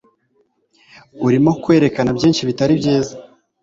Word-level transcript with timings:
Urimo 1.27 1.51
Kwerekana 1.61 2.09
Byinshi 2.17 2.47
bitari 2.49 2.73
byiza 2.79 3.13